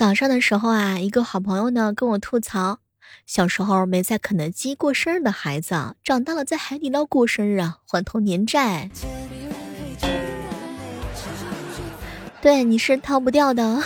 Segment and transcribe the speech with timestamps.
[0.00, 2.78] 早上的时候啊，一个好朋友呢跟我吐槽，
[3.26, 8.90] 小时候没在肯德基过生日的孩子，长大了在海底捞过生日啊，还童年债。
[12.40, 13.82] 对，你是逃不掉的。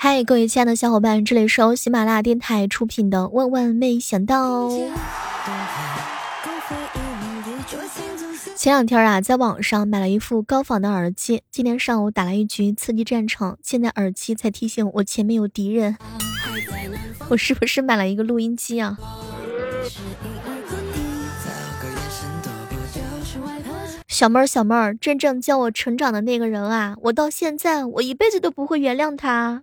[0.00, 4.66] 嗨，各位亲爱的小伙伴，这里是由喜马拉雅电台出品的《万万没想到》。
[8.64, 11.42] 前两天啊，在网上买了一副高仿的耳机。
[11.50, 15.98] 今天上午打了一局刺激战场，现在耳机才提醒我前面有敌人。
[17.28, 18.96] 我是不是买了一个录音机啊？
[24.08, 29.62] 小妹儿，小妹儿，真正教我成长的那个人啊，我到现在我一辈子都不会原谅他。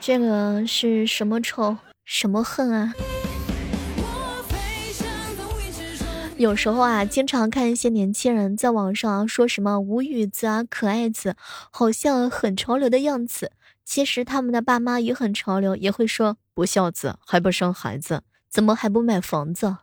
[0.00, 2.92] 这个是什么仇，什么恨啊？
[6.38, 11.34] 有时候啊，经常看一些年轻人在网上说什么无语子啊、可爱子，
[11.72, 13.50] 好像很潮流的样子。
[13.84, 19.78] 其实他们的爸妈也很潮流，也会说不孝子还不生孩子，怎么还不买房子？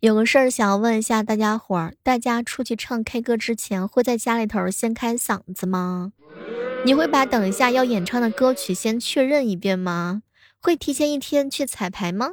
[0.00, 6.12] 有个事儿想要问一下大家伙儿，大家出去唱 K 歌之前会在家里头先开嗓子吗？
[6.84, 10.20] 你会把等一下要演唱的歌曲先确认一遍吗？
[10.62, 12.30] 会提前一天去彩排吗？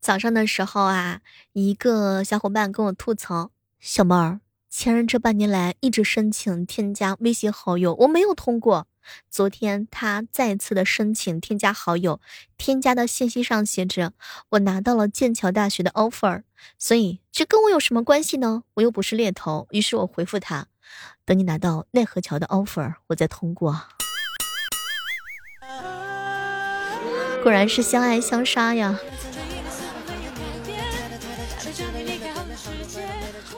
[0.00, 1.20] 早上的时候啊，
[1.54, 3.50] 一个小伙伴跟我吐槽
[3.80, 8.86] ：“小妹儿，前任这半年来一直申请添加微信好友，我没有通过。
[9.28, 12.20] 昨天他再次的申请添加好友，
[12.56, 14.12] 添加的信息上写着
[14.50, 16.44] 我拿到了剑桥大学的 offer，
[16.78, 18.62] 所以这跟我有什么关系呢？
[18.74, 19.66] 我又不是猎头。
[19.70, 20.68] 于是我回复他。”
[21.24, 23.80] 等你拿到奈何桥的 offer，我再通过。
[27.42, 28.98] 果然是相爱相杀呀！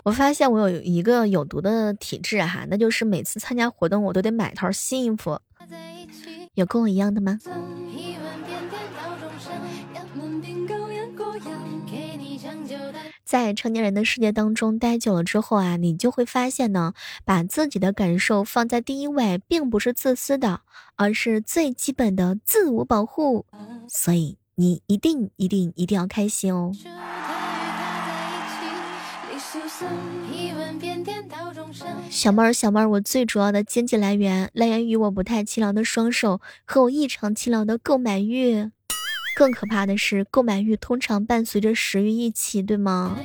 [0.04, 5.40] 我发现我有一个有毒的体质哈，那就是每次参加活动我都得买套新衣服。
[6.54, 7.38] 有跟我一样的吗？
[13.28, 16.94] 在成年人的世界当中待久了之后啊，你就会发现呢，
[17.26, 20.62] 把自己的感受放在第一位，并不是自私的，
[20.96, 23.44] 而是最基本的自我保护。
[23.86, 26.72] 所以你一定一定一定要开心哦。
[32.08, 38.70] 小妹儿，小妹儿，我最主要的经济来源来源于我不太勤劳的双手和我异常勤劳的购买欲。
[39.38, 43.16] 更可怕的是，购买欲通常伴随着食欲一起，对吗？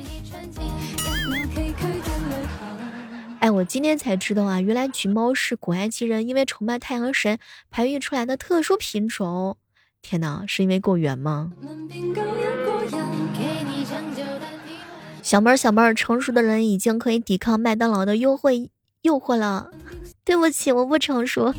[3.40, 9.56] 哎，我今天才知道啊，原来橘猫是古埃及人因为崇拜太阳神培育出来的特殊品种。
[10.02, 11.50] 天哪，是因为够圆吗？
[15.20, 18.70] 小妹儿，小妹儿，成熟的人已经可以抵抗麦当劳的优惠
[19.02, 19.72] 诱惑了。
[20.24, 21.52] 对不起，我不成熟。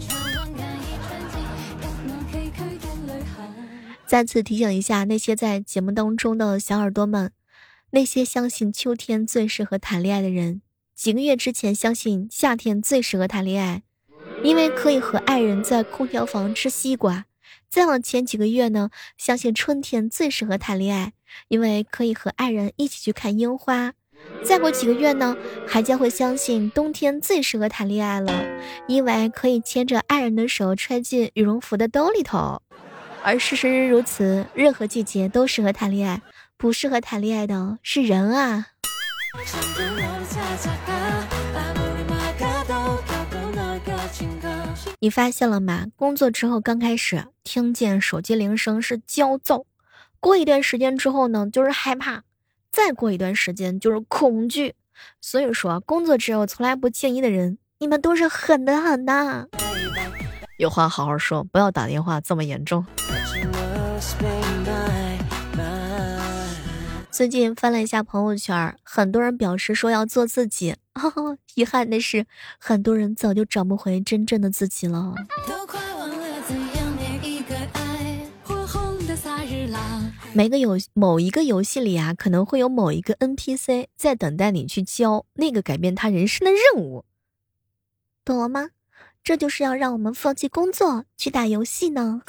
[4.08, 7.32] 再次提醒一下那些在节目当中的小耳朵们，
[7.90, 10.62] 那些相信秋天最适合谈恋爱的人，
[10.96, 13.82] 几个月之前相信夏天最适合谈恋爱，
[14.44, 17.24] 因为可以和爱人在空调房吃西瓜；
[17.68, 21.14] 再往前几个月呢，相信春天最适合谈恋爱，
[21.48, 23.94] 因为可以和爱人一起去看樱花；
[24.44, 25.36] 再过几个月呢，
[25.68, 28.32] 还将会相信冬天最适合谈恋爱了，
[28.88, 32.62] 因为可以牵着爱人的手揣进羽绒服的兜里头。
[33.28, 36.22] 而事实如此，任何季节都适合谈恋爱，
[36.58, 38.68] 不适合谈恋爱的是人啊！
[45.00, 45.88] 你发现了吗？
[45.96, 49.66] 工作之后刚开始听见手机铃声是焦躁，
[50.20, 52.22] 过一段时间之后呢，就是害怕，
[52.72, 54.76] 再过一段时间就是恐惧。
[55.20, 59.48] 所以说，工作之后从来不静音的人，你们都是狠的很呐！
[60.58, 62.86] 有话好好说，不要打电话这么严重。
[67.12, 70.76] 最近翻了一下朋友圈，很多人表示说要做自己。
[71.56, 72.26] 遗憾的是，
[72.58, 75.14] 很多人早就找不回真正的自己了。
[80.34, 87.06] 每个游某一个游戏里啊，可能会有某一个 NPC 在等待你去教那个改变他人生的任务，
[88.24, 88.70] 懂了吗？
[89.26, 92.22] 这就是要让我们放弃工作去打游戏呢。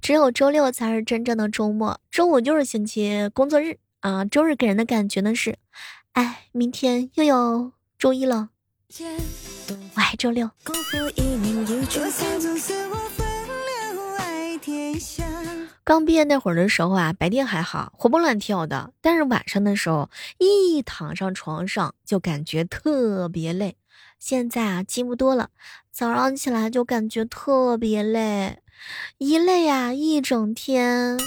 [0.00, 4.24] 只有周六才是真正的周末，周五就是星期工作日啊。
[4.24, 5.58] 周日给人的感觉呢是，
[6.12, 8.48] 哎，明天又有周一了。
[9.94, 10.50] 我爱周六。
[15.82, 20.08] 刚毕业那会儿的时候啊，白天还好，活蹦乱跳的，但是晚上的时候，
[20.38, 23.76] 一躺上床上就感觉特别累。
[24.18, 25.48] 现在啊，进步多了，
[25.90, 28.58] 早上起来就感觉特别累，
[29.18, 31.18] 一累呀，一整天，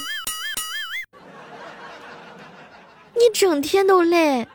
[3.15, 4.47] 一整天都累。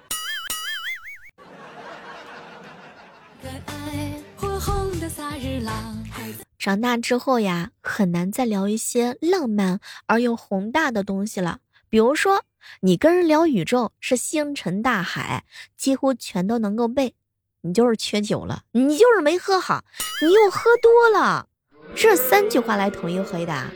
[6.58, 11.58] 长大之后呀，很难再聊一些浪漫而又宏大的东西了。
[11.88, 12.44] 比如说，
[12.82, 15.44] 你跟人聊宇宙是星辰大海，
[15.76, 17.16] 几乎全都能够背。
[17.62, 19.84] 你就是缺酒了，你就是没喝好，
[20.22, 21.48] 你又喝多了。
[21.96, 23.72] 这三句话来统一回答。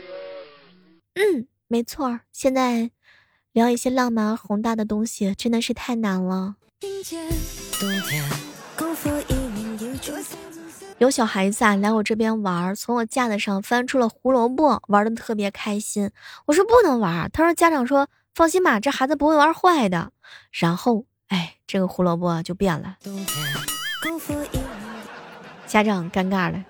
[1.15, 2.21] 嗯，没错。
[2.31, 2.91] 现在
[3.51, 6.55] 聊一些浪漫而宏大的东西真的是太难了。
[10.99, 16.09] 有小孩子啊来我这边玩，从我架子上翻出了胡萝卜，玩的特别开心。
[16.45, 20.11] 我说不能玩，他说家长说放心吧，这孩子不会玩坏的。
[20.51, 22.97] 然后，哎，这个胡萝卜就变了，
[25.65, 26.63] 家长尴尬了。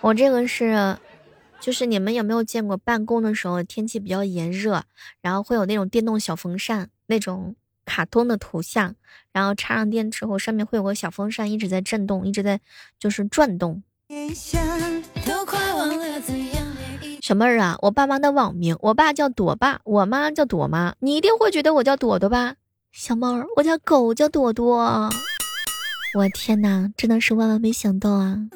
[0.00, 0.96] 我这个是，
[1.60, 4.82] 就是你们有没有见过办公的时候天气比较炎热，
[5.20, 7.54] 然后会有那种电动小风扇那种。
[7.88, 8.94] 卡通的图像，
[9.32, 12.60] 然后插上电之后，上面会有个小风扇一直在震动，一直在
[12.98, 13.82] 就是转动。
[17.20, 22.56] 小妹儿啊，我爸妈的网名，我爸叫朵爸，我妈叫朵妈，你一定会觉得我叫朵朵吧？
[22.92, 25.10] 小猫儿，我家狗叫朵朵。
[26.16, 28.48] 我天哪，真的是万万没想到啊！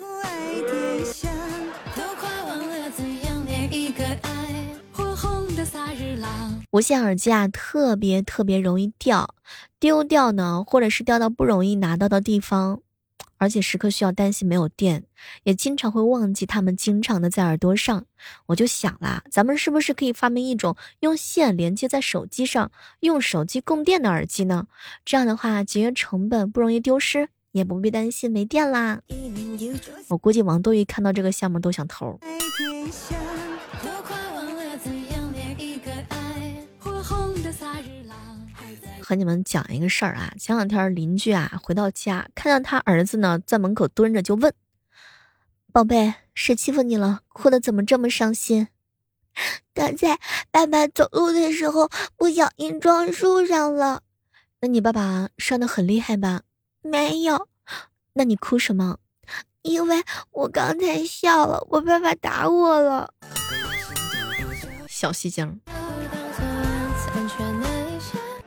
[6.73, 9.35] 无线耳机啊，特别特别容易掉，
[9.79, 12.81] 丢掉呢，或者是掉到不容易拿到的地方，
[13.37, 15.05] 而且时刻需要担心没有电，
[15.43, 18.07] 也经常会忘记它们经常的在耳朵上。
[18.47, 24.67] 我就想啦，咱们是不是可以发明一种用线连接在手机上，用手机供电的耳机呢？
[25.05, 29.03] 这样的话节约成本，不容易丢失，也不必担心没电啦。
[30.09, 32.19] 我估计王多鱼看到这个项目都想投。
[39.13, 44.55] 和你们讲一个事儿啊，前两天邻居啊回到家，看到他儿子呢在门口蹲着，就问
[45.71, 47.21] ：“宝贝，谁欺负你了？
[47.29, 48.69] 哭的怎么这么伤心？”
[49.75, 50.19] 刚才
[50.51, 54.01] 爸爸走路的时候不小心撞树上了。
[54.63, 56.45] 那你爸爸伤的很厉害吧？
[56.81, 57.49] 没有。
[58.15, 58.97] 那你哭什么？
[59.61, 63.13] 因为我刚才笑了，我爸爸打我了。
[64.89, 65.61] 小戏精。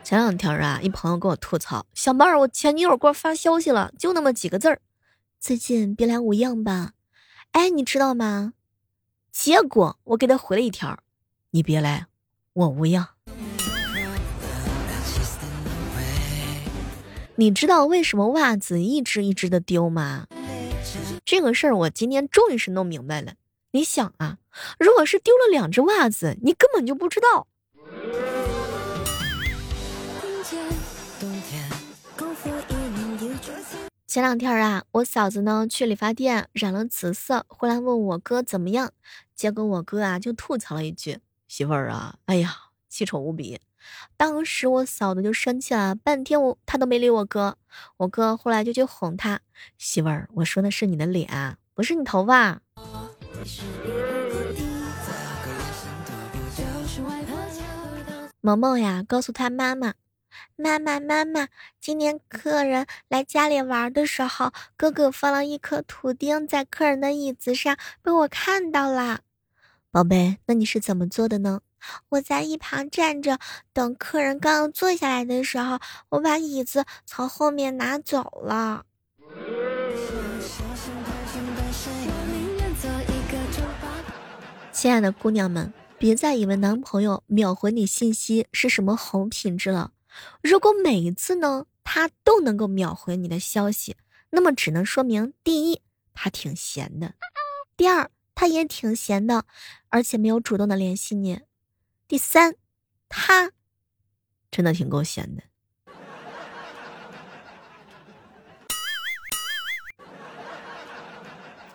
[0.05, 4.79] 前两天啊，一朋友跟我吐槽：“小妹儿，我前女友给我发消息了，就那么几个字儿，
[5.39, 6.91] 最近别来无恙吧？”
[7.53, 8.53] 哎，你知道吗？
[9.31, 10.99] 结果我给他回了一条
[11.49, 12.05] ：“你别来，
[12.53, 13.15] 我无恙。”
[17.37, 20.27] 你知道为什么袜子一只一只的丢吗？
[21.25, 23.33] 这个事儿我今天终于是弄明白了。
[23.71, 24.37] 你想啊，
[24.77, 27.47] 如果是丢了两只袜子，你根本就不知道。
[34.15, 38.93] 前两天啊，我嫂子呢去理发店染了紫色，回来问我哥怎么样，
[39.35, 41.19] 结果我哥啊就吐槽了一句
[41.49, 42.55] ：“媳妇儿啊，哎呀，
[42.87, 43.59] 气丑无比。”
[44.15, 47.57] 当时我嫂子就生气了，半天我他都没理我哥。
[47.97, 49.41] 我哥后来就去哄他
[49.77, 52.61] ：“媳妇儿，我说的是你的脸，不是你头发。”
[58.39, 59.95] 萌萌呀，告诉他妈妈。
[60.55, 61.47] 妈妈，妈妈，
[61.79, 69.21] 今天客人来家里玩的时候，哥哥放了一颗图钉在客人的椅子上，被我看到了。
[69.91, 71.61] 宝贝，那你是怎么做的呢？
[72.09, 73.37] 我在一旁站着，
[73.71, 78.85] 等客人刚要坐下来的时候，我把椅子从后面拿走了。
[84.71, 89.91] 亲爱的姑娘们，别再以为男朋友秒回你信息是什么好品质了。
[90.41, 93.95] 如果每一次呢，他都能够秒回你的消息，
[94.29, 95.81] 那么只能说明第一，
[96.13, 97.09] 他挺闲的；
[97.77, 99.45] 第二，他也挺闲的，
[99.89, 101.37] 而且没有主动的联系你；
[102.07, 102.55] 第三，
[103.09, 103.51] 他
[104.51, 105.43] 真的挺够闲的，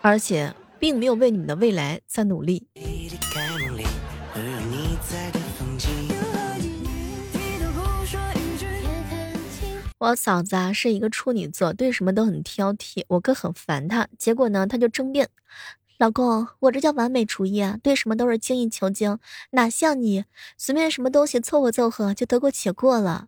[0.01, 2.67] 而且并没有为你们的未来在努力。
[10.01, 14.07] 我嫂子啊是一个处女座，对什么都很挑剔，我哥很烦她。
[14.17, 15.29] 结果呢，他就争辩
[15.99, 19.19] ：“老公，我这叫完美主义啊，对什么都是精益求精，
[19.51, 20.25] 哪像你，
[20.57, 23.27] 随便什么东西凑合凑合就得过且过了。”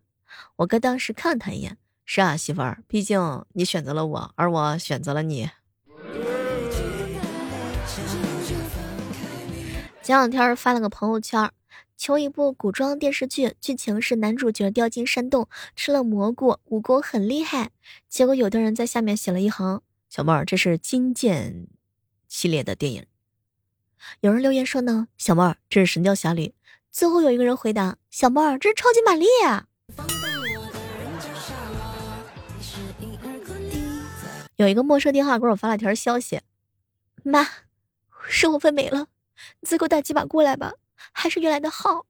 [0.58, 5.52] 我哥当时看了他一眼：“是啊，媳妇儿，毕竟你选择了我，而我选择了你。”
[10.02, 11.52] 前两天发了个朋友圈。
[11.96, 17.72] 求一部古装电视剧，剧情是男主角掉进山洞，吃了蘑菇，武功很厉害。
[18.10, 21.68] 结果有的人在下面写了一行：“小妹儿，这是金剑
[22.28, 23.06] 系列的电影。”
[24.20, 26.54] 有人留言说呢：“小妹儿，这是神雕侠侣。”
[26.92, 29.26] 最后有一个人回答：“小妹儿，这是超级玛丽。”
[34.58, 36.42] 有一个陌生电话给我发了条消息
[37.24, 37.48] ：“妈，
[38.28, 39.08] 生活费没了，
[39.62, 40.74] 你再给我打几把过来吧。”
[41.12, 42.06] 还是原来的号，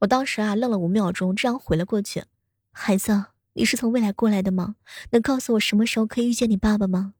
[0.00, 2.24] 我当时啊愣了五秒钟，这样回了过去。
[2.72, 4.76] 孩子，你是从未来过来的吗？
[5.10, 7.14] 能告诉我什么时候可以遇见你爸爸吗？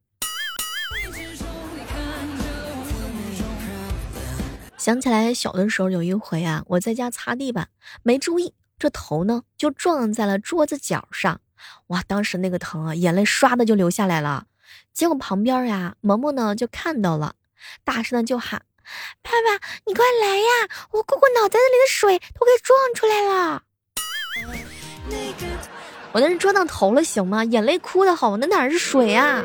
[4.77, 7.69] 想起来小的时候有一回啊，我在家擦地板，
[8.01, 11.41] 没注意，这头呢就撞在了桌子角上，
[11.87, 14.47] 哇，当时那个疼啊，眼泪唰的就流下来了。
[14.93, 17.35] 结果旁边呀，萌萌呢就看到了，
[17.83, 18.63] 大声的就喊。
[19.21, 20.69] 爸爸，你快来呀！
[20.91, 23.63] 我姑姑脑袋子里的水都给撞出来了。
[26.11, 27.43] 我那是撞到头了，行吗？
[27.45, 29.43] 眼泪哭的好，那哪是水啊？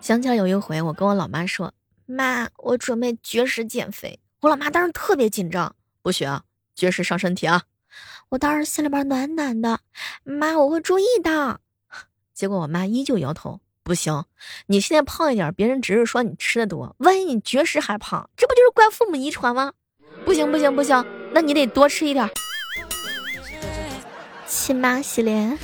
[0.00, 1.72] 想起来有一回，我跟我老妈说
[2.06, 6.40] ：“妈，我准备绝食减肥。”我老妈当时特别紧张，不行，
[6.74, 7.62] 绝食伤身体啊！
[8.28, 9.80] 我当时心里边暖暖的，
[10.22, 11.60] 妈，我会注意的。
[12.34, 13.60] 结果我妈依旧摇头。
[13.86, 14.24] 不行，
[14.66, 19.72] 你现在胖一点，别人只是说你吃的多，万一你绝食还胖，这不就是怪父母遗传吗？
[20.24, 22.28] 不行不行不行，那你得多吃一点。
[24.48, 25.56] 亲妈洗脸。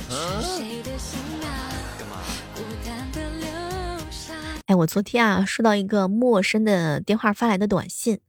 [4.67, 8.21] 哎，我昨天啊收到一个陌生的电话发来的短信，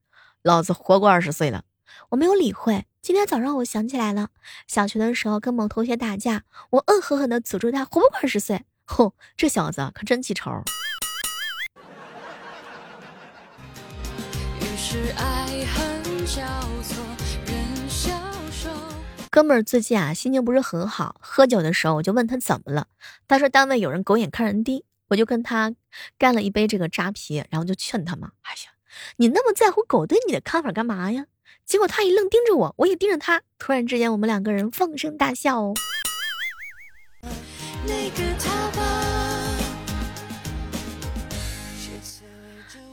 [0.43, 1.63] 老子活过二十岁了，
[2.09, 2.85] 我没有理会。
[3.01, 4.31] 今天早上我想起来了，
[4.67, 8.65] 小学的时候跟某同学打架，我恶狠狠地诅咒他活不过二十岁。
[8.85, 10.63] 吼，这小子可真记仇。
[19.31, 22.87] 哥们儿最近啊心情不是很好，喝酒的时候我就问他怎么了，
[23.27, 25.75] 他说单位有人狗眼看人低，我就跟他
[26.19, 28.71] 干了一杯这个扎啤，然后就劝他嘛，哎呀，
[29.17, 31.27] 你那么在乎狗对你的看法干嘛呀？
[31.65, 35.61] 结果他一愣，盯着我，我也盯着他，突然之间我们两个人放声大笑。
[35.61, 35.75] 哦。
[37.87, 38.83] 那个他吧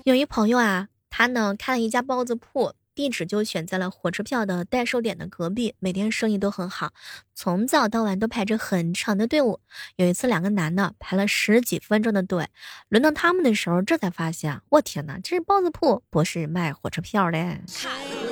[0.03, 6.91] 有一朋友啊，他呢开了一家包子铺，地址就选在了火车票的代售点的隔壁，每天生意都很好，
[7.35, 9.59] 从早到晚都排着很长的队伍。
[9.97, 12.49] 有一次，两个男的排了十几分钟的队，
[12.89, 17.59] 轮到他们的时候，这才发现，我天哪，这包子铺，不是卖火车票的。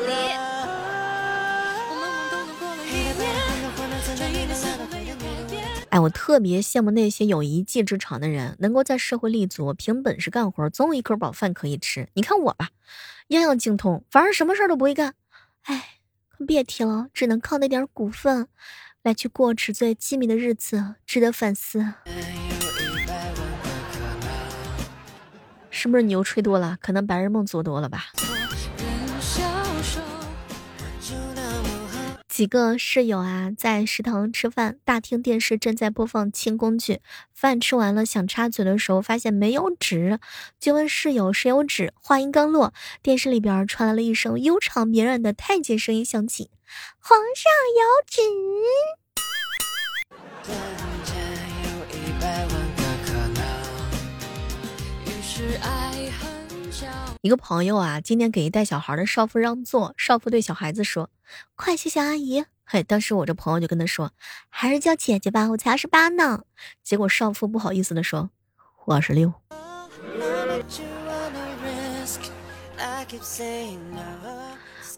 [5.89, 12.07] 哎，我特别羡慕那些有一技之长的人，能够在社会立足，凭本事干活，总有一口饱饭可以吃。
[12.13, 12.69] 你看我吧，
[13.29, 15.15] 样样精通，反而什么事儿都不会干。
[15.63, 15.97] 哎，
[16.45, 18.47] 别提了，只能靠那点股份
[19.01, 21.93] 来去过纸醉金迷的日子，值得反思。
[25.71, 26.77] 是不是牛吹多了？
[26.79, 28.05] 可能白日梦做多了吧。
[32.39, 37.01] 几个室友啊，在食堂吃饭，大厅电视正在播放清宫剧。
[37.33, 40.21] 饭吃完了，想插嘴的时候，发现没有纸，
[40.57, 41.91] 就问室友谁有纸。
[42.01, 46.49] 话音刚落，电视里边传来了一声悠长绵软的太监声音响起
[47.03, 48.21] ：“皇上有旨。”
[57.21, 61.09] 一个朋友啊，今天给带小孩的少妇让座，少妇对小孩子说
[61.53, 64.13] ：“快谢谢阿姨。”嘿，当时我这朋友就跟他说
[64.47, 66.43] ：“还是叫姐姐吧，我才二十八呢。”
[66.81, 68.29] 结果少妇不好意思的说
[68.85, 69.33] ：“我二十六。”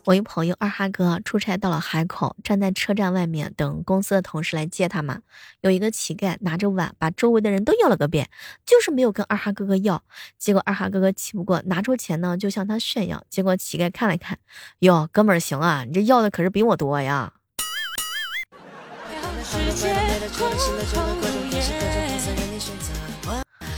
[0.05, 5.19] 我一朋友二哈哥出差到了海口，站在车站外面等公司的同事来接他嘛。
[5.61, 8.29] 有一个乞丐拿着碗把周围的人都要了个遍，
[8.65, 10.03] 就是没有跟二哈哥哥要。
[10.37, 13.23] 结果二哈哥哥气不过，拿出钱呢就向他炫耀。
[13.29, 14.39] 结果乞丐看了看，
[14.79, 17.33] 哟，哥们儿行啊，你这要的可是比我多呀。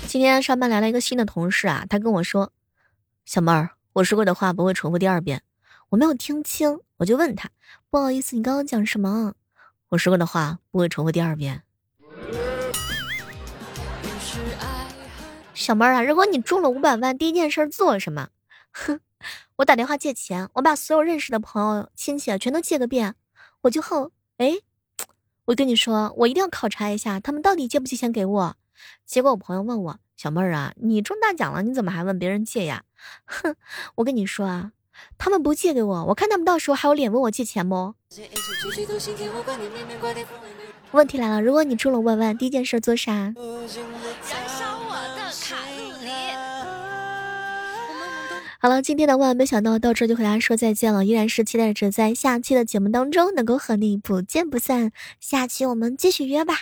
[0.08, 2.51] 今天上班来了一个新的同事啊，他跟我说
[3.25, 5.41] ：“小妹儿，我说过的话不会重复第二遍。”
[5.93, 7.51] 我没有听清，我就问他
[7.91, 9.35] ：“不好意思，你刚刚讲什么？
[9.89, 11.62] 我说过的话不会重复第二遍。
[15.53, 18.29] 小妹儿啊，如果你中了五百万，第一件事做什么？
[18.71, 19.01] 哼，
[19.57, 23.13] 我打电话借钱，我把所有认识的朋友、亲戚全都借个遍，
[23.62, 24.53] 我就后，哎，
[25.45, 28.55] 我跟你说，我一定要考察一下他们到底借不借钱给我。
[29.05, 32.83] 结果我朋友问我，小妹儿啊，你中大奖了，你怎么还问别人借呀？
[33.25, 33.55] 哼，
[33.93, 34.71] 我跟你说啊，
[35.17, 37.93] 他们不借给我，我看他们到时候还有脸问我借钱不？
[40.91, 43.12] 问题来了，如果你中了五百万，第一件事做啥？
[43.12, 46.09] 燃烧我的卡路里。
[48.59, 54.91] 好了，今天的万万没想到到这就和大家说再见了，依然是期待着在下期的节目当中能够和你不见不散。
[55.19, 56.55] 下期我们继续约吧。